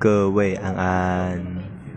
[0.00, 1.59] 各位安安。